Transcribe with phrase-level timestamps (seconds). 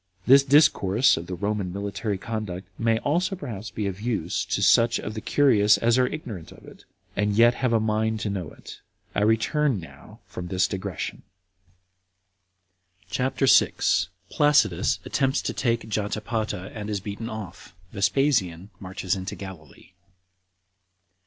[0.25, 4.99] This discourse of the Roman military conduct may also perhaps be of use to such
[4.99, 6.85] of the curious as are ignorant of it,
[7.15, 8.79] and yet have a mind to know it.
[9.13, 11.21] I return now from this digression.
[13.11, 14.07] CHAPTER 6.
[14.31, 17.75] Placidus Attempts To Take Jotapata And Is Beaten Off.
[17.91, 19.91] Vespasian Marches Into Galilee.